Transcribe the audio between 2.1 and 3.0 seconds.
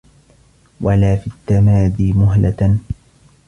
مُهْلَةً